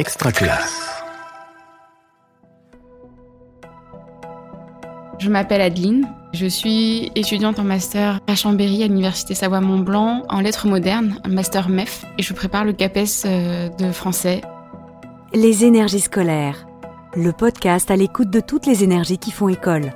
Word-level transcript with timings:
Extra 0.00 0.32
classe. 0.32 1.02
Je 5.18 5.28
m'appelle 5.28 5.60
Adeline. 5.60 6.08
Je 6.32 6.46
suis 6.46 7.12
étudiante 7.16 7.58
en 7.58 7.64
master 7.64 8.18
à 8.26 8.34
Chambéry 8.34 8.82
à 8.82 8.86
l'Université 8.86 9.34
Savoie-Mont-Blanc 9.34 10.22
en 10.26 10.40
lettres 10.40 10.66
modernes, 10.66 11.20
un 11.24 11.28
master 11.28 11.68
MEF, 11.68 12.06
et 12.16 12.22
je 12.22 12.32
prépare 12.32 12.64
le 12.64 12.72
CAPES 12.72 13.26
euh, 13.26 13.68
de 13.68 13.92
français. 13.92 14.40
Les 15.34 15.66
énergies 15.66 16.00
scolaires, 16.00 16.66
le 17.14 17.32
podcast 17.32 17.90
à 17.90 17.96
l'écoute 17.96 18.30
de 18.30 18.40
toutes 18.40 18.64
les 18.64 18.82
énergies 18.82 19.18
qui 19.18 19.30
font 19.30 19.50
école. 19.50 19.92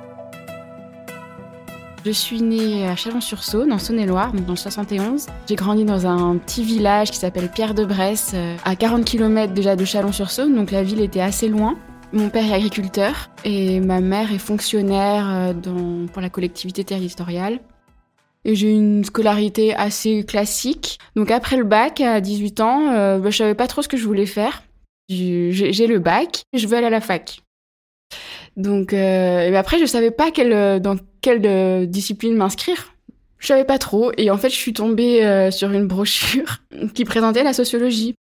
Je 2.05 2.11
suis 2.11 2.43
née 2.43 2.87
à 2.87 2.95
Chalon-sur-Saône, 2.95 3.73
en 3.73 3.79
Saône-et-Loire, 3.79 4.31
dans 4.31 4.53
le 4.53 4.55
71. 4.55 5.25
J'ai 5.49 5.55
grandi 5.55 5.85
dans 5.85 6.05
un 6.05 6.37
petit 6.37 6.63
village 6.63 7.09
qui 7.09 7.17
s'appelle 7.17 7.49
Pierre 7.49 7.73
de 7.73 7.83
Bresse, 7.83 8.33
euh, 8.35 8.55
à 8.63 8.75
40 8.75 9.03
km 9.03 9.53
déjà 9.53 9.75
de 9.75 9.83
Chalon-sur-Saône, 9.85 10.53
donc 10.53 10.69
la 10.69 10.83
ville 10.83 11.01
était 11.01 11.19
assez 11.19 11.47
loin. 11.47 11.79
Mon 12.13 12.29
père 12.29 12.45
est 12.45 12.53
agriculteur 12.53 13.31
et 13.43 13.79
ma 13.79 14.01
mère 14.01 14.31
est 14.31 14.37
fonctionnaire 14.37 15.25
euh, 15.27 16.07
pour 16.13 16.21
la 16.21 16.29
collectivité 16.29 16.83
territoriale. 16.83 17.59
Et 18.43 18.53
j'ai 18.53 18.71
une 18.71 19.03
scolarité 19.03 19.73
assez 19.73 20.23
classique. 20.25 20.99
Donc 21.15 21.31
après 21.31 21.57
le 21.57 21.63
bac, 21.63 22.01
à 22.01 22.21
18 22.21 22.59
ans, 22.61 22.91
euh, 22.93 23.17
bah, 23.17 23.31
je 23.31 23.37
savais 23.37 23.55
pas 23.55 23.65
trop 23.65 23.81
ce 23.81 23.87
que 23.87 23.97
je 23.97 24.05
voulais 24.05 24.27
faire. 24.27 24.61
J'ai 25.09 25.87
le 25.87 25.97
bac, 25.97 26.43
je 26.53 26.67
veux 26.67 26.77
aller 26.77 26.85
à 26.85 26.91
la 26.91 27.01
fac. 27.01 27.41
Donc 28.57 28.93
euh, 28.93 29.49
et 29.49 29.55
après, 29.55 29.79
je 29.79 29.85
savais 29.85 30.11
pas 30.11 30.31
quelle, 30.31 30.79
dans 30.79 30.95
quelle 31.21 31.41
euh, 31.45 31.85
discipline 31.87 32.35
m'inscrire. 32.35 32.93
Je 33.39 33.47
savais 33.47 33.63
pas 33.65 33.79
trop. 33.79 34.11
Et 34.17 34.29
en 34.29 34.37
fait, 34.37 34.49
je 34.49 34.55
suis 34.55 34.73
tombée 34.73 35.25
euh, 35.25 35.49
sur 35.51 35.71
une 35.71 35.87
brochure 35.87 36.59
qui 36.93 37.03
présentait 37.03 37.43
la 37.43 37.53
sociologie. 37.53 38.13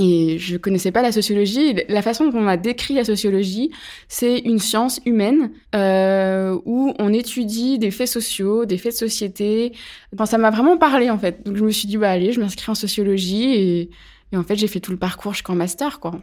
Et 0.00 0.38
je 0.38 0.56
connaissais 0.56 0.92
pas 0.92 1.02
la 1.02 1.10
sociologie. 1.10 1.74
La 1.88 2.02
façon 2.02 2.28
dont 2.28 2.38
on 2.38 2.42
m'a 2.42 2.56
décrit 2.56 2.94
la 2.94 3.04
sociologie, 3.04 3.70
c'est 4.08 4.38
une 4.38 4.58
science 4.58 5.00
humaine 5.06 5.50
euh, 5.74 6.56
où 6.64 6.94
on 6.98 7.12
étudie 7.12 7.78
des 7.78 7.90
faits 7.90 8.08
sociaux, 8.08 8.64
des 8.64 8.78
faits 8.78 8.92
de 8.92 8.98
société. 8.98 9.72
Enfin, 10.14 10.26
ça 10.26 10.38
m'a 10.38 10.50
vraiment 10.50 10.78
parlé 10.78 11.10
en 11.10 11.18
fait. 11.18 11.44
Donc 11.44 11.56
je 11.56 11.64
me 11.64 11.70
suis 11.70 11.88
dit 11.88 11.96
bah 11.96 12.10
allez, 12.10 12.32
je 12.32 12.40
m'inscris 12.40 12.70
en 12.70 12.76
sociologie 12.76 13.54
et, 13.54 13.90
et 14.32 14.36
en 14.36 14.44
fait 14.44 14.54
j'ai 14.54 14.68
fait 14.68 14.80
tout 14.80 14.92
le 14.92 14.98
parcours 14.98 15.32
jusqu'en 15.32 15.56
master 15.56 15.98
quoi. 15.98 16.20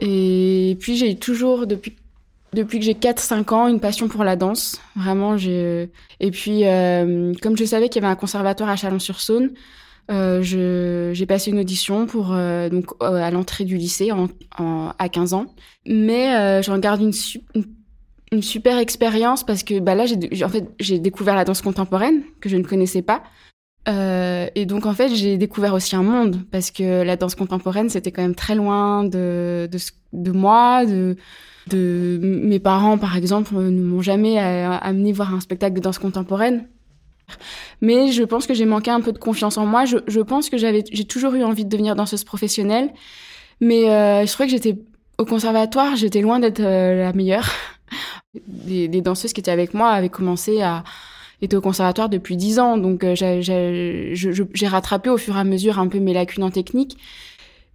Et 0.00 0.76
puis 0.80 0.96
j'ai 0.96 1.16
toujours 1.16 1.66
depuis 1.66 1.96
depuis 2.54 2.78
que 2.78 2.84
j'ai 2.84 2.94
4-5 2.94 3.52
ans, 3.52 3.68
une 3.68 3.80
passion 3.80 4.08
pour 4.08 4.24
la 4.24 4.36
danse. 4.36 4.80
Vraiment, 4.96 5.36
j'ai. 5.36 5.90
Et 6.20 6.30
puis, 6.30 6.64
euh, 6.64 7.32
comme 7.42 7.56
je 7.56 7.64
savais 7.64 7.88
qu'il 7.88 8.00
y 8.00 8.04
avait 8.04 8.12
un 8.12 8.16
conservatoire 8.16 8.70
à 8.70 8.76
Chalon-sur-Saône, 8.76 9.50
euh, 10.10 10.42
j'ai 10.42 11.26
passé 11.26 11.50
une 11.50 11.58
audition 11.58 12.06
pour 12.06 12.32
euh, 12.32 12.68
donc 12.68 12.86
à 13.00 13.30
l'entrée 13.30 13.64
du 13.64 13.76
lycée 13.76 14.10
à 14.98 15.08
15 15.08 15.34
ans. 15.34 15.46
Mais 15.86 16.62
j'en 16.62 16.78
garde 16.78 17.02
une, 17.02 18.42
super 18.42 18.78
expérience 18.78 19.44
parce 19.44 19.62
que 19.62 19.78
bah 19.78 19.94
là, 19.94 20.06
j'ai 20.06 20.44
en 20.44 20.48
fait 20.48 20.68
j'ai 20.80 20.98
découvert 20.98 21.36
la 21.36 21.44
danse 21.44 21.62
contemporaine 21.62 22.22
que 22.40 22.48
je 22.48 22.56
ne 22.56 22.64
connaissais 22.64 23.02
pas. 23.02 23.22
Euh, 23.88 24.46
et 24.54 24.66
donc 24.66 24.86
en 24.86 24.94
fait, 24.94 25.14
j'ai 25.14 25.36
découvert 25.36 25.74
aussi 25.74 25.94
un 25.94 26.02
monde 26.02 26.40
parce 26.50 26.70
que 26.70 27.02
la 27.02 27.16
danse 27.16 27.34
contemporaine, 27.34 27.90
c'était 27.90 28.12
quand 28.12 28.22
même 28.22 28.34
très 28.34 28.54
loin 28.54 29.04
de 29.04 29.68
de, 29.70 29.78
de 30.12 30.30
moi, 30.30 30.86
de 30.86 31.16
de 31.66 32.18
mes 32.22 32.58
parents 32.58 32.98
par 32.98 33.16
exemple 33.16 33.54
ne 33.54 33.82
m'ont 33.82 34.02
jamais 34.02 34.38
amené 34.38 35.12
voir 35.12 35.34
un 35.34 35.40
spectacle 35.40 35.74
de 35.74 35.80
danse 35.80 35.98
contemporaine. 35.98 36.66
Mais 37.80 38.12
je 38.12 38.22
pense 38.22 38.46
que 38.46 38.54
j'ai 38.54 38.66
manqué 38.66 38.90
un 38.90 39.00
peu 39.00 39.12
de 39.12 39.18
confiance 39.18 39.56
en 39.56 39.66
moi. 39.66 39.84
Je, 39.84 39.98
je 40.06 40.20
pense 40.20 40.50
que 40.50 40.58
j'avais 40.58 40.84
j'ai 40.90 41.04
toujours 41.04 41.34
eu 41.34 41.42
envie 41.42 41.64
de 41.64 41.70
devenir 41.70 41.96
danseuse 41.96 42.24
professionnelle. 42.24 42.90
Mais 43.60 43.90
euh, 43.90 44.26
je 44.26 44.32
trouvais 44.32 44.46
que 44.46 44.52
j'étais 44.52 44.78
au 45.16 45.24
conservatoire 45.24 45.94
j'étais 45.96 46.20
loin 46.20 46.40
d'être 46.40 46.60
euh, 46.60 47.04
la 47.04 47.12
meilleure. 47.12 47.48
Les, 48.66 48.88
les, 48.88 49.00
danseuses 49.00 49.32
qui 49.32 49.40
étaient 49.40 49.52
avec 49.52 49.74
moi 49.74 49.90
avaient 49.90 50.08
commencé 50.08 50.60
à 50.60 50.82
étaient 51.44 51.56
au 51.56 51.60
conservatoire 51.60 52.08
depuis 52.08 52.36
dix 52.36 52.58
ans 52.58 52.76
donc 52.76 53.04
euh, 53.04 53.14
j'ai 53.14 54.66
rattrapé 54.66 55.10
au 55.10 55.16
fur 55.16 55.36
et 55.36 55.40
à 55.40 55.44
mesure 55.44 55.78
un 55.78 55.88
peu 55.88 55.98
mes 55.98 56.12
lacunes 56.12 56.44
en 56.44 56.50
technique 56.50 56.96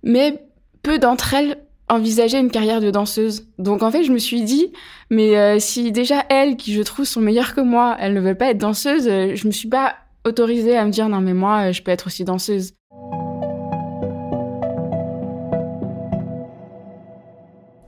mais 0.04 0.42
peu 0.82 1.00
d'entre 1.00 1.34
elles 1.34 1.58
envisager 1.90 2.38
une 2.38 2.52
carrière 2.52 2.82
de 2.82 2.92
danseuse. 2.92 3.48
Donc 3.58 3.82
en 3.82 3.92
fait, 3.92 4.04
je 4.04 4.12
me 4.12 4.20
suis 4.20 4.44
dit, 4.44 4.72
mais 5.10 5.36
euh, 5.38 5.60
si 5.60 5.92
déjà 5.92 6.24
elles, 6.30 6.56
qui 6.56 6.74
je 6.74 6.84
trouve 6.84 7.06
sont 7.06 7.20
meilleures 7.20 7.56
que 7.56 7.62
moi, 7.62 7.98
elles 8.00 8.14
ne 8.14 8.22
veulent 8.22 8.38
pas 8.38 8.52
être 8.52 8.60
danseuses, 8.60 9.08
euh, 9.08 9.36
je 9.36 9.48
me 9.48 9.52
suis 9.52 9.68
pas 9.68 9.96
autorisée 10.24 10.78
à 10.78 10.86
me 10.86 10.92
dire 10.92 11.10
non 11.10 11.20
mais 11.20 11.34
moi, 11.34 11.72
je 11.72 11.82
peux 11.82 11.92
être 11.92 12.08
aussi 12.08 12.24
danseuse. 12.24 12.74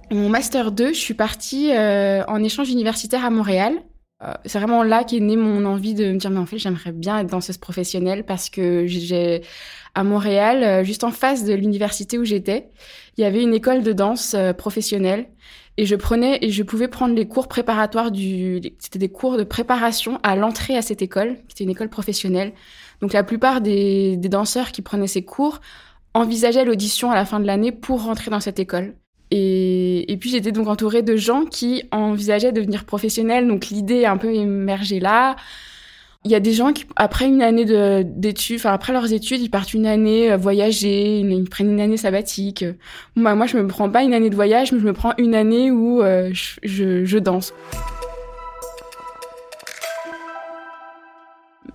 Mon 0.09 0.27
master 0.27 0.71
2, 0.71 0.89
je 0.89 0.99
suis 0.99 1.13
partie 1.13 1.71
en 1.71 2.43
échange 2.43 2.69
universitaire 2.69 3.23
à 3.23 3.29
Montréal. 3.29 3.81
Euh, 4.23 4.33
c'est 4.45 4.59
vraiment 4.59 4.83
là 4.83 5.03
qu'est 5.03 5.19
née 5.19 5.35
mon 5.35 5.65
envie 5.65 5.95
de 5.95 6.11
me 6.11 6.17
dire 6.17 6.29
mais 6.29 6.39
en 6.39 6.45
fait 6.45 6.59
j'aimerais 6.59 6.91
bien 6.91 7.19
être 7.19 7.29
danseuse 7.29 7.57
professionnelle 7.57 8.23
parce 8.23 8.49
que 8.49 8.85
j'ai 8.85 9.41
à 9.95 10.03
Montréal, 10.03 10.63
euh, 10.63 10.83
juste 10.83 11.03
en 11.03 11.11
face 11.11 11.43
de 11.43 11.53
l'université 11.53 12.17
où 12.17 12.23
j'étais, 12.23 12.69
il 13.17 13.21
y 13.21 13.25
avait 13.25 13.41
une 13.41 13.53
école 13.53 13.83
de 13.83 13.93
danse 13.93 14.35
euh, 14.35 14.53
professionnelle 14.53 15.27
et 15.77 15.85
je 15.85 15.95
prenais 15.95 16.37
et 16.41 16.51
je 16.51 16.63
pouvais 16.63 16.87
prendre 16.87 17.15
les 17.15 17.27
cours 17.27 17.47
préparatoires 17.47 18.11
du 18.11 18.61
c'était 18.79 18.99
des 18.99 19.09
cours 19.09 19.37
de 19.37 19.43
préparation 19.43 20.19
à 20.23 20.35
l'entrée 20.35 20.77
à 20.77 20.81
cette 20.81 21.01
école 21.01 21.37
qui 21.47 21.53
était 21.55 21.63
une 21.63 21.71
école 21.71 21.89
professionnelle. 21.89 22.53
Donc 23.01 23.13
la 23.13 23.23
plupart 23.23 23.61
des, 23.61 24.17
des 24.17 24.29
danseurs 24.29 24.71
qui 24.71 24.81
prenaient 24.83 25.07
ces 25.07 25.23
cours 25.23 25.59
envisageaient 26.13 26.65
l'audition 26.65 27.09
à 27.11 27.15
la 27.15 27.25
fin 27.25 27.39
de 27.39 27.47
l'année 27.47 27.71
pour 27.71 28.03
rentrer 28.03 28.29
dans 28.31 28.39
cette 28.39 28.59
école. 28.59 28.95
Et, 29.31 29.70
et 30.11 30.17
puis 30.17 30.29
j'étais 30.29 30.51
donc 30.51 30.67
entourée 30.67 31.01
de 31.01 31.15
gens 31.15 31.45
qui 31.45 31.83
envisageaient 31.91 32.51
de 32.51 32.59
devenir 32.59 32.85
professionnels 32.85 33.47
donc 33.47 33.67
l'idée 33.67 34.05
a 34.05 34.11
un 34.11 34.17
peu 34.17 34.33
émergé 34.33 34.99
là 34.99 35.35
il 36.23 36.29
y 36.29 36.35
a 36.35 36.39
des 36.39 36.53
gens 36.53 36.71
qui, 36.71 36.85
après 36.97 37.25
une 37.25 37.41
année 37.41 37.65
d'études, 38.05 38.57
enfin 38.57 38.73
après 38.73 38.93
leurs 38.93 39.11
études, 39.11 39.41
ils 39.41 39.49
partent 39.49 39.73
une 39.73 39.87
année 39.87 40.31
euh, 40.31 40.37
voyager, 40.37 41.19
ils 41.19 41.49
prennent 41.49 41.71
une 41.71 41.81
année 41.81 41.97
sabbatique. 41.97 42.63
Moi, 43.15 43.47
je 43.47 43.57
me 43.57 43.65
prends 43.65 43.89
pas 43.89 44.03
une 44.03 44.13
année 44.13 44.29
de 44.29 44.35
voyage, 44.35 44.71
mais 44.71 44.79
je 44.79 44.85
me 44.85 44.93
prends 44.93 45.13
une 45.17 45.33
année 45.33 45.71
où 45.71 46.03
euh, 46.03 46.29
je, 46.31 47.17
danse. 47.17 47.53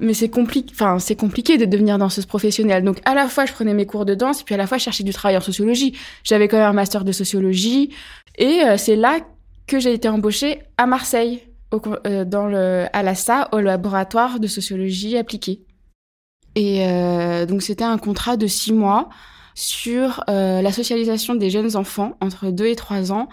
Mais 0.01 0.15
c'est 0.15 0.29
compliqué, 0.29 1.59
de 1.59 1.65
devenir 1.65 1.99
danseuse 1.99 2.27
professionnelle. 2.27 2.85
Donc 2.85 2.99
à 3.05 3.15
la 3.15 3.29
fois 3.29 3.47
je 3.47 3.53
prenais 3.53 3.73
mes 3.73 3.87
cours 3.87 4.05
de 4.05 4.15
danse, 4.15 4.43
puis 4.43 4.55
à 4.55 4.59
la 4.59 4.67
fois 4.67 4.79
je 4.79 4.85
cherchais 4.85 5.05
du 5.05 5.13
travail 5.13 5.37
en 5.37 5.41
sociologie. 5.41 5.97
J'avais 6.25 6.49
quand 6.49 6.59
même 6.59 6.67
un 6.67 6.73
master 6.73 7.05
de 7.05 7.13
sociologie, 7.13 7.95
et 8.37 8.63
euh, 8.65 8.77
c'est 8.77 8.97
là 8.97 9.21
que 9.67 9.79
j'ai 9.79 9.93
été 9.93 10.09
embauchée 10.09 10.63
à 10.77 10.87
Marseille 10.87 11.43
euh, 12.07 12.25
dans 12.25 12.47
le, 12.47 12.87
à 12.93 13.03
l'ASSA, 13.03 13.49
au 13.53 13.61
laboratoire 13.61 14.39
de 14.41 14.47
sociologie 14.47 15.17
appliquée. 15.17 15.63
Et 16.57 16.87
euh, 16.87 17.47
donc 17.47 17.63
c'était 17.63 17.85
un 17.85 17.99
contrat 17.99 18.37
de 18.37 18.47
six 18.47 18.73
mois 18.73 19.09
sur 19.55 20.23
la 20.29 20.71
socialisation 20.71 21.35
des 21.35 21.49
jeunes 21.49 21.77
enfants 21.77 22.19
entre 22.21 22.51
2 22.51 22.67
et 22.67 22.77
3 22.77 23.11
ans, 23.11 23.29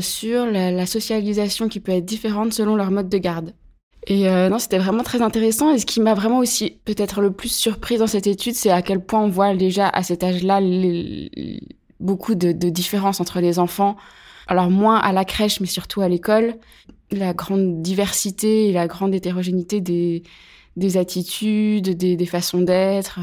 sur 0.00 0.46
la, 0.46 0.86
socialisation 0.86 1.68
qui 1.68 1.78
peut 1.78 1.92
être 1.92 2.06
différente 2.06 2.54
selon 2.54 2.74
leur 2.74 2.90
mode 2.90 3.10
de 3.10 3.18
garde. 3.18 3.52
Et 4.08 4.28
euh, 4.28 4.48
non, 4.48 4.58
c'était 4.58 4.78
vraiment 4.78 5.02
très 5.02 5.20
intéressant. 5.22 5.72
Et 5.72 5.78
ce 5.78 5.86
qui 5.86 6.00
m'a 6.00 6.14
vraiment 6.14 6.38
aussi 6.38 6.78
peut-être 6.84 7.20
le 7.20 7.32
plus 7.32 7.48
surpris 7.48 7.98
dans 7.98 8.06
cette 8.06 8.26
étude, 8.26 8.54
c'est 8.54 8.70
à 8.70 8.82
quel 8.82 9.00
point 9.00 9.20
on 9.20 9.28
voit 9.28 9.54
déjà 9.54 9.88
à 9.88 10.02
cet 10.02 10.22
âge-là 10.22 10.60
beaucoup 11.98 12.34
de, 12.34 12.52
différences 12.52 13.20
entre 13.20 13.40
les 13.40 13.58
enfants. 13.58 13.96
Alors 14.46 14.70
moins 14.70 14.96
à 14.96 15.12
la 15.12 15.24
crèche, 15.24 15.60
mais 15.60 15.66
surtout 15.66 16.00
à 16.00 16.08
l'école 16.08 16.54
la 17.12 17.34
grande 17.34 17.82
diversité 17.82 18.68
et 18.68 18.72
la 18.72 18.88
grande 18.88 19.14
hétérogénéité 19.14 19.80
des, 19.80 20.24
des 20.76 20.96
attitudes, 20.96 21.96
des, 21.96 22.16
des 22.16 22.26
façons 22.26 22.60
d'être. 22.62 23.20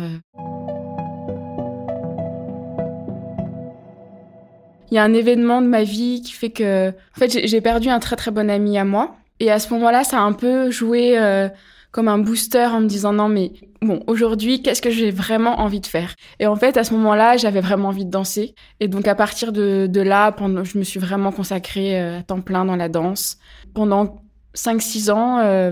Il 4.90 4.96
y 4.96 4.98
a 4.98 5.04
un 5.04 5.14
événement 5.14 5.62
de 5.62 5.68
ma 5.68 5.84
vie 5.84 6.22
qui 6.22 6.32
fait 6.32 6.52
que, 6.52 6.90
en 6.92 7.20
fait, 7.20 7.46
j'ai 7.48 7.62
perdu 7.62 7.90
un 7.90 8.00
très 8.00 8.16
très 8.16 8.32
bon 8.32 8.50
ami 8.50 8.78
à 8.78 8.86
moi. 8.86 9.18
Et 9.40 9.52
à 9.52 9.60
ce 9.60 9.74
moment-là, 9.74 10.04
ça 10.04 10.20
a 10.20 10.22
un 10.22 10.34
peu 10.34 10.72
joué 10.72 11.18
euh, 11.18 11.50
comme 11.94 12.08
un 12.08 12.18
booster 12.18 12.66
en 12.66 12.82
me 12.82 12.88
disant 12.88 13.14
non 13.14 13.30
mais 13.30 13.54
bon 13.82 14.04
aujourd'hui 14.08 14.64
qu'est-ce 14.64 14.82
que 14.82 14.90
j'ai 14.90 15.12
vraiment 15.12 15.62
envie 15.62 15.80
de 15.80 15.86
faire? 15.86 16.16
Et 16.40 16.48
en 16.48 16.56
fait 16.56 16.76
à 16.76 16.84
ce 16.84 16.94
moment-là 16.96 17.38
j'avais 17.38 17.62
vraiment 17.62 17.90
envie 17.90 18.04
de 18.04 18.10
danser. 18.10 18.56
Et 18.82 18.88
donc 18.90 19.08
à 19.08 19.16
partir 19.16 19.54
de, 19.54 20.02
là 20.02 20.32
pendant, 20.32 20.64
je 20.64 20.78
me 20.78 20.84
suis 20.84 21.00
vraiment 21.00 21.32
consacrée 21.32 22.02
euh, 22.02 22.20
à 22.20 22.24
temps 22.24 22.42
plein 22.42 22.66
dans 22.66 22.76
la 22.76 22.90
danse. 22.90 23.38
Pendant 23.76 24.24
5-6 24.56 25.12
ans 25.12 25.40
euh, 25.40 25.72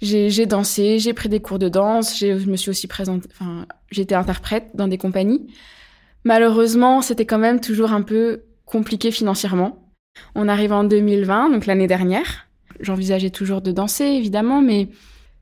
j'ai 0.00 0.46
dansé 0.46 0.98
j'ai 0.98 1.12
pris 1.12 1.28
des 1.28 1.40
cours 1.40 1.58
de 1.58 1.68
danse 1.68 2.18
je 2.18 2.48
me 2.48 2.56
suis 2.56 2.70
aussi 2.70 2.86
présentée 2.86 3.28
enfin 3.30 3.66
j'étais 3.90 4.14
interprète 4.14 4.70
dans 4.74 4.88
des 4.88 4.98
compagnies. 4.98 5.46
Malheureusement 6.24 7.02
c'était 7.02 7.26
quand 7.26 7.38
même 7.38 7.60
toujours 7.60 7.92
un 7.92 8.02
peu 8.02 8.44
compliqué 8.64 9.10
financièrement. 9.10 9.92
On 10.34 10.48
arrive 10.48 10.72
en 10.72 10.84
2020 10.84 11.50
donc 11.50 11.66
l'année 11.66 11.86
dernière 11.86 12.49
j'envisageais 12.80 13.30
toujours 13.30 13.60
de 13.60 13.72
danser 13.72 14.04
évidemment 14.04 14.60
mais 14.62 14.88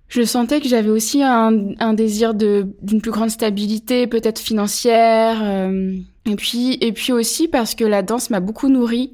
je 0.09 0.23
sentais 0.23 0.61
que 0.61 0.69
j'avais 0.69 0.89
aussi 0.89 1.23
un, 1.23 1.93
désir 1.93 2.33
d'une 2.35 3.03
plus 3.03 3.11
grande 3.11 3.31
stabilité, 3.31 4.07
peut-être 4.07 4.39
financière. 4.39 5.41
Euh, 5.43 5.97
et 6.25 6.37
puis 6.37 6.79
et 6.81 6.93
puis 6.93 7.13
aussi 7.13 7.47
parce 7.47 7.75
que 7.75 7.85
la 7.85 8.03
danse 8.03 8.31
m'a 8.31 8.41
beaucoup 8.41 8.69
nourrie 8.69 9.13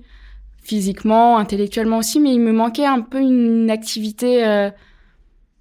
physiquement, 0.63 1.37
intellectuellement 1.37 1.99
aussi, 1.99 2.21
mais 2.21 2.33
il 2.33 2.41
me 2.41 2.53
manquait 2.53 2.87
un 2.87 3.01
peu 3.01 3.19
une 3.21 3.71
activité 3.71 4.47
euh, 4.47 4.71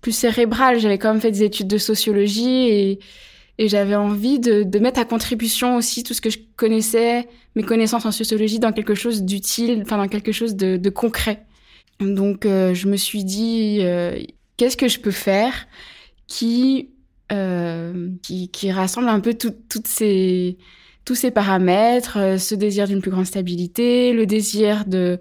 plus 0.01 0.11
cérébrale. 0.11 0.79
J'avais 0.79 0.99
quand 0.99 1.11
même 1.11 1.21
fait 1.21 1.31
des 1.31 1.43
études 1.43 1.67
de 1.67 1.79
sociologie 1.79 2.69
et 3.57 3.67
j'avais 3.67 3.95
envie 3.95 4.39
de, 4.39 4.63
de 4.63 4.79
mettre 4.79 4.99
à 4.99 5.05
contribution 5.05 5.77
aussi 5.77 6.03
tout 6.03 6.13
ce 6.13 6.21
que 6.21 6.29
je 6.29 6.39
connaissais, 6.55 7.27
mes 7.55 7.63
connaissances 7.63 8.05
en 8.05 8.11
sociologie, 8.11 8.59
dans 8.59 8.71
quelque 8.71 8.95
chose 8.95 9.23
d'utile, 9.23 9.81
enfin 9.81 9.97
dans 9.97 10.07
quelque 10.07 10.31
chose 10.31 10.55
de 10.55 10.89
concret. 10.89 11.43
Donc 11.99 12.45
euh, 12.45 12.73
je 12.73 12.87
me 12.87 12.97
suis 12.97 13.23
dit 13.23 13.79
euh, 13.81 14.19
qu'est-ce 14.57 14.77
que 14.77 14.87
je 14.87 14.99
peux 14.99 15.11
faire 15.11 15.67
qui, 16.27 16.89
euh, 17.31 18.09
qui, 18.21 18.49
qui, 18.49 18.71
rassemble 18.71 19.09
un 19.09 19.19
peu 19.19 19.33
toutes 19.33 19.87
ces, 19.87 20.57
tous 21.05 21.15
ces 21.15 21.31
paramètres, 21.31 22.17
euh, 22.17 22.37
ce 22.37 22.55
désir 22.55 22.87
d'une 22.87 23.01
plus 23.01 23.11
grande 23.11 23.25
stabilité, 23.25 24.13
le 24.13 24.25
désir 24.25 24.85
de, 24.85 25.19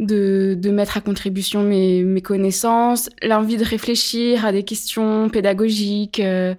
de, 0.00 0.56
de 0.58 0.70
mettre 0.70 0.96
à 0.96 1.00
contribution 1.00 1.62
mes, 1.62 2.02
mes 2.04 2.22
connaissances, 2.22 3.10
l'envie 3.22 3.56
de 3.56 3.64
réfléchir 3.64 4.44
à 4.44 4.52
des 4.52 4.62
questions 4.62 5.28
pédagogiques, 5.28 6.20
euh, 6.20 6.54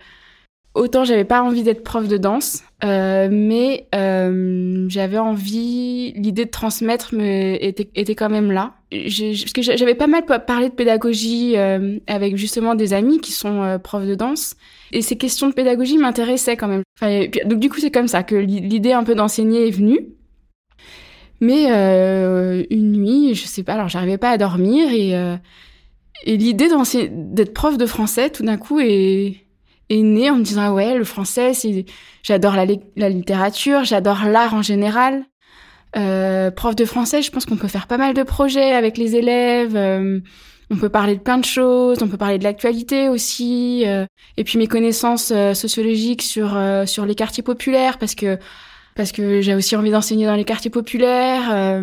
autant 0.74 1.04
j'avais 1.04 1.26
pas 1.26 1.42
envie 1.42 1.64
d'être 1.64 1.84
prof 1.84 2.08
de 2.08 2.18
danse, 2.18 2.64
euh, 2.84 3.30
mais 3.32 3.88
euh, 3.96 4.86
j'avais 4.90 5.18
envie, 5.18 6.14
l'idée 6.14 6.46
de 6.46 6.52
transmettre 6.52 7.14
me, 7.14 7.64
était, 7.64 7.90
était 7.96 8.16
quand 8.16 8.30
même 8.30 8.52
là. 8.52 8.76
Parce 8.92 9.54
que 9.54 9.62
j'avais 9.62 9.94
pas 9.94 10.08
mal 10.08 10.26
parlé 10.26 10.70
de 10.70 10.74
pédagogie 10.74 11.56
euh, 11.58 12.00
avec 12.08 12.36
justement 12.38 12.74
des 12.74 12.94
amis 12.94 13.20
qui 13.20 13.32
sont 13.32 13.62
euh, 13.62 13.78
profs 13.78 14.08
de 14.08 14.16
danse, 14.16 14.56
et 14.92 15.04
ces 15.04 15.16
questions 15.16 15.48
de 15.48 15.54
pédagogie 15.54 16.00
m'intéressaient 16.00 16.58
quand 16.58 16.68
même. 16.68 16.82
Donc 17.46 17.60
du 17.60 17.70
coup 17.70 17.80
c'est 17.80 17.92
comme 17.92 18.08
ça 18.08 18.24
que 18.24 18.36
l'idée 18.36 18.94
un 18.94 19.04
peu 19.04 19.14
d'enseigner 19.14 19.68
est 19.68 19.72
venue. 19.72 20.00
Mais 21.40 21.72
euh, 21.72 22.64
une 22.70 22.92
nuit, 22.92 23.36
je 23.36 23.46
sais 23.46 23.64
pas, 23.64 23.74
alors 23.74 23.90
j'arrivais 23.90 24.18
pas 24.18 24.32
à 24.32 24.38
dormir 24.38 24.92
et, 24.92 25.12
et 26.26 26.38
l'idée 26.38 26.68
d'être 27.12 27.54
prof 27.54 27.78
de 27.78 27.86
français 27.86 28.32
tout 28.32 28.44
d'un 28.44 28.58
coup 28.58 28.80
est 28.80 29.36
est 29.90 30.02
né 30.02 30.30
en 30.30 30.38
me 30.38 30.44
disant 30.44 30.62
ah 30.66 30.74
ouais 30.74 30.96
le 30.96 31.04
français 31.04 31.54
c'est 31.54 31.86
j'adore 32.24 32.56
la, 32.56 33.10
littérature 33.10 33.84
j'adore 33.84 34.26
l'art 34.26 34.54
en 34.54 34.62
général 34.62 35.26
euh, 35.96 36.52
prof 36.52 36.76
de 36.76 36.86
français 36.86 37.22
je 37.22 37.32
pense 37.32 37.46
qu'on 37.46 37.58
peut 37.58 37.68
faire 37.68 37.88
pas 37.88 37.98
mal 37.98 38.14
de 38.14 38.24
projets 38.24 38.74
avec 38.74 38.98
les 38.98 39.16
élèves 39.16 39.76
euh, 39.76 40.20
on 40.72 40.76
peut 40.76 40.90
parler 40.90 41.16
de 41.16 41.22
plein 41.22 41.38
de 41.38 41.46
choses 41.46 42.02
on 42.02 42.08
peut 42.08 42.18
parler 42.18 42.38
de 42.38 42.44
l'actualité 42.44 43.10
aussi 43.10 43.84
euh, 43.88 44.06
et 44.38 44.44
puis 44.44 44.58
mes 44.58 44.68
connaissances 44.68 45.32
euh, 45.36 45.54
sociologiques 45.54 46.22
sur 46.22 46.56
euh, 46.56 46.86
sur 46.86 47.06
les 47.06 47.16
quartiers 47.16 47.44
populaires 47.44 47.98
parce 47.98 48.16
que 48.16 48.38
parce 48.96 49.12
que 49.12 49.42
j'ai 49.42 49.56
aussi 49.56 49.76
envie 49.76 49.92
d'enseigner 49.92 50.26
dans 50.26 50.36
les 50.36 50.46
quartiers 50.46 50.72
populaires 50.72 51.82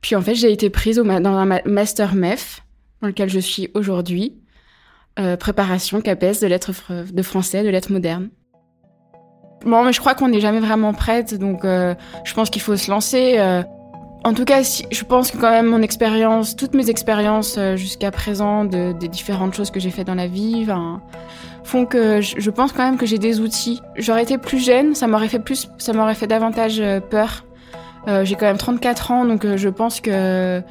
puis 0.00 0.14
en 0.14 0.22
fait 0.22 0.34
j'ai 0.34 0.52
été 0.52 0.70
prise 0.70 0.98
au 0.98 1.04
dans 1.04 1.36
un 1.36 1.60
master 1.66 2.14
MEF 2.14 2.62
dans 3.02 3.08
lequel 3.08 3.28
je 3.28 3.40
suis 3.40 3.70
aujourd'hui 3.74 4.34
euh, 5.20 5.36
préparation 5.36 6.00
CAPES 6.00 6.40
de 6.42 6.46
lettres 6.48 6.72
de 7.12 7.22
français, 7.22 7.62
de 7.62 7.68
lettres 7.68 7.92
modernes. 7.92 8.30
Bon, 9.64 9.82
mais 9.82 9.92
je 9.92 10.00
crois 10.00 10.14
qu'on 10.14 10.28
n'est 10.28 10.40
jamais 10.40 10.60
vraiment 10.60 10.92
prête, 10.92 11.34
donc 11.34 11.64
euh, 11.64 11.94
je 12.24 12.34
pense 12.34 12.50
qu'il 12.50 12.62
faut 12.62 12.76
se 12.76 12.90
lancer. 12.90 13.36
Euh. 13.38 13.62
En 14.22 14.32
tout 14.32 14.44
cas, 14.44 14.62
je 14.62 15.04
pense 15.04 15.30
que 15.30 15.36
quand 15.36 15.50
même 15.50 15.66
mon 15.66 15.82
expérience, 15.82 16.56
toutes 16.56 16.74
mes 16.74 16.88
expériences 16.88 17.56
euh, 17.58 17.76
jusqu'à 17.76 18.10
présent, 18.10 18.64
de, 18.64 18.92
des 18.92 19.08
différentes 19.08 19.54
choses 19.54 19.70
que 19.70 19.80
j'ai 19.80 19.90
faites 19.90 20.06
dans 20.06 20.14
la 20.14 20.26
vie, 20.26 20.66
font 21.62 21.84
que 21.86 22.20
je, 22.20 22.36
je, 22.38 22.50
pense 22.50 22.72
quand 22.72 22.84
même 22.84 22.96
que 22.96 23.06
j'ai 23.06 23.18
des 23.18 23.40
outils. 23.40 23.80
J'aurais 23.96 24.22
été 24.22 24.38
plus 24.38 24.64
jeune, 24.64 24.94
ça 24.94 25.06
m'aurait 25.06 25.28
fait 25.28 25.38
plus, 25.38 25.68
ça 25.78 25.92
m'aurait 25.92 26.14
fait 26.14 26.26
davantage 26.26 26.82
peur. 27.10 27.44
j'ai 28.22 28.34
quand 28.34 28.46
même 28.46 28.58
34 28.58 29.10
ans, 29.10 29.24
donc 29.24 29.46
je 29.56 29.68
pense 29.68 30.00
que 30.00 30.62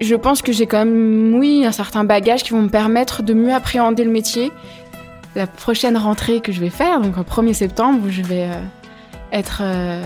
je 0.00 0.14
pense 0.14 0.42
que 0.42 0.52
j'ai 0.52 0.66
quand 0.66 0.84
même, 0.84 1.34
oui, 1.34 1.64
un 1.64 1.72
certain 1.72 2.04
bagage 2.04 2.42
qui 2.42 2.50
vont 2.50 2.62
me 2.62 2.68
permettre 2.68 3.22
de 3.22 3.32
mieux 3.32 3.52
appréhender 3.52 4.04
le 4.04 4.10
métier. 4.10 4.50
La 5.34 5.46
prochaine 5.46 5.96
rentrée 5.96 6.40
que 6.40 6.52
je 6.52 6.60
vais 6.60 6.70
faire, 6.70 7.00
donc 7.00 7.18
au 7.18 7.22
1er 7.22 7.54
septembre, 7.54 8.00
où 8.06 8.10
je 8.10 8.22
vais 8.22 8.44
euh, 8.44 8.62
être 9.32 9.62
euh, 9.62 10.04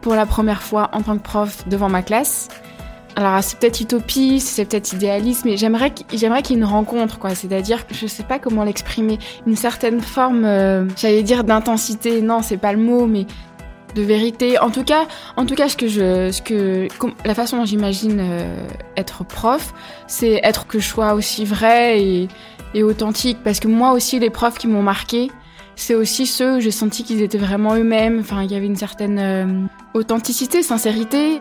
pour 0.00 0.14
la 0.14 0.24
première 0.24 0.62
fois 0.62 0.88
en 0.92 1.02
tant 1.02 1.18
que 1.18 1.22
prof 1.22 1.68
devant 1.68 1.90
ma 1.90 2.02
classe. 2.02 2.48
Alors 3.16 3.42
c'est 3.42 3.58
peut-être 3.58 3.80
utopiste, 3.80 4.48
c'est 4.48 4.64
peut-être 4.64 4.92
idéaliste, 4.92 5.44
mais 5.44 5.58
j'aimerais 5.58 5.90
qu'il 5.92 6.18
y 6.18 6.24
ait 6.24 6.40
une 6.50 6.64
rencontre, 6.64 7.18
quoi. 7.18 7.34
C'est-à-dire, 7.34 7.84
je 7.90 8.06
sais 8.06 8.22
pas 8.22 8.38
comment 8.38 8.64
l'exprimer, 8.64 9.18
une 9.46 9.56
certaine 9.56 10.00
forme, 10.00 10.44
euh, 10.44 10.86
j'allais 10.96 11.22
dire 11.22 11.44
d'intensité. 11.44 12.22
Non, 12.22 12.40
c'est 12.40 12.56
pas 12.56 12.72
le 12.72 12.78
mot, 12.78 13.06
mais 13.06 13.26
de 13.94 14.02
vérité. 14.02 14.58
En 14.60 14.70
tout 14.70 14.84
cas, 14.84 15.06
en 15.36 15.44
tout 15.44 15.56
cas, 15.56 15.68
ce 15.68 15.76
que 15.76 15.88
je, 15.88 16.30
ce 16.30 16.40
que, 16.40 16.88
la 17.26 17.34
façon 17.34 17.58
dont 17.58 17.64
j'imagine 17.64 18.24
être 18.96 19.24
prof, 19.24 19.74
c'est 20.06 20.40
être 20.44 20.68
que 20.68 20.78
je 20.78 20.86
sois 20.86 21.14
aussi 21.14 21.44
vrai 21.44 22.00
et, 22.00 22.28
et, 22.74 22.82
authentique. 22.82 23.38
Parce 23.42 23.60
que 23.60 23.68
moi 23.68 23.92
aussi, 23.92 24.18
les 24.18 24.30
profs 24.30 24.58
qui 24.58 24.66
m'ont 24.66 24.82
marqué, 24.82 25.30
c'est 25.76 25.94
aussi 25.94 26.26
ceux 26.26 26.56
où 26.56 26.60
j'ai 26.60 26.70
senti 26.70 27.04
qu'ils 27.04 27.22
étaient 27.22 27.38
vraiment 27.38 27.74
eux-mêmes. 27.76 28.20
Enfin, 28.20 28.42
il 28.42 28.52
y 28.52 28.54
avait 28.54 28.66
une 28.66 28.76
certaine 28.76 29.18
euh, 29.18 29.66
authenticité, 29.94 30.62
sincérité. 30.62 31.40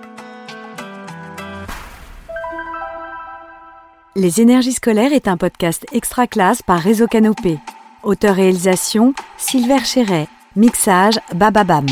Les 4.15 4.41
énergies 4.41 4.73
scolaires 4.73 5.13
est 5.13 5.27
un 5.27 5.37
podcast 5.37 5.85
extra 5.93 6.27
classe 6.27 6.61
par 6.61 6.79
Réseau 6.79 7.07
Canopé. 7.07 7.59
Auteur-réalisation 8.03 9.13
Sylvain 9.37 9.83
Chéret. 9.83 10.27
Mixage 10.55 11.19
Bababam. 11.35 11.85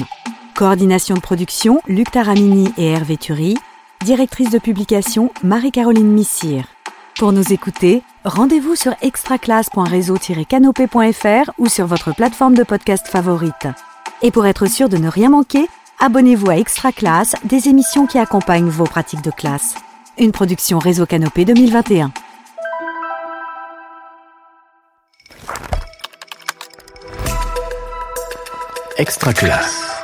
Coordination 0.56 1.16
de 1.16 1.22
production, 1.22 1.80
Luc 1.88 2.10
Taramini 2.12 2.74
et 2.78 2.88
Hervé 2.88 3.18
Thury. 3.18 3.56
Directrice 4.04 4.50
de 4.50 4.58
publication, 4.58 5.32
Marie-Caroline 5.44 6.12
Missire. 6.12 6.66
Pour 7.18 7.32
nous 7.32 7.52
écouter, 7.52 8.04
rendez-vous 8.26 8.76
sur 8.76 8.94
extraclasse.réseau-canopé.fr 9.02 11.52
ou 11.58 11.68
sur 11.68 11.88
votre 11.88 12.14
plateforme 12.14 12.54
de 12.54 12.62
podcast 12.62 13.08
favorite. 13.08 13.68
Et 14.22 14.30
pour 14.30 14.46
être 14.46 14.68
sûr 14.68 14.88
de 14.88 14.98
ne 14.98 15.08
rien 15.08 15.30
manquer, 15.30 15.68
abonnez-vous 16.00 16.52
à 16.52 16.58
Extra 16.58 16.92
Classe, 16.92 17.34
des 17.44 17.70
émissions 17.70 18.06
qui 18.06 18.20
accompagnent 18.20 18.70
vos 18.70 18.84
pratiques 18.84 19.24
de 19.24 19.32
classe. 19.32 19.74
Une 20.20 20.32
production 20.32 20.78
Réseau 20.78 21.08
Canopé 21.08 21.44
2021. 21.44 22.12
Extra 29.00 29.34
Classe. 29.34 29.97